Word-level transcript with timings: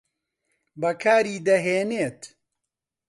بەکاری 0.81 1.37
دەهێنێت 1.47 2.21